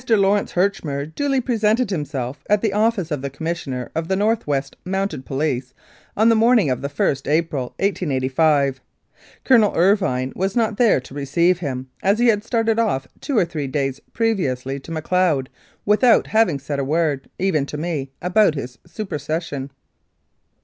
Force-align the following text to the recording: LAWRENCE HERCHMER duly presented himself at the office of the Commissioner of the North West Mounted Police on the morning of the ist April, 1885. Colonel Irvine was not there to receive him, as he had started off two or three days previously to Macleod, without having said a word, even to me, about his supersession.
LAWRENCE 0.09 0.53
HERCHMER 0.53 1.05
duly 1.05 1.39
presented 1.39 1.91
himself 1.91 2.43
at 2.49 2.63
the 2.63 2.73
office 2.73 3.11
of 3.11 3.21
the 3.21 3.29
Commissioner 3.29 3.91
of 3.93 4.07
the 4.07 4.15
North 4.15 4.47
West 4.47 4.75
Mounted 4.83 5.27
Police 5.27 5.75
on 6.17 6.27
the 6.27 6.35
morning 6.35 6.71
of 6.71 6.81
the 6.81 6.89
ist 7.11 7.27
April, 7.27 7.75
1885. 7.77 8.81
Colonel 9.43 9.73
Irvine 9.77 10.33
was 10.35 10.55
not 10.55 10.77
there 10.77 10.99
to 10.99 11.13
receive 11.13 11.59
him, 11.59 11.87
as 12.01 12.17
he 12.17 12.29
had 12.29 12.43
started 12.43 12.79
off 12.79 13.07
two 13.19 13.37
or 13.37 13.45
three 13.45 13.67
days 13.67 13.99
previously 14.11 14.79
to 14.79 14.91
Macleod, 14.91 15.51
without 15.85 16.25
having 16.25 16.57
said 16.57 16.79
a 16.79 16.83
word, 16.83 17.29
even 17.37 17.67
to 17.67 17.77
me, 17.77 18.09
about 18.23 18.55
his 18.55 18.79
supersession. 18.87 19.69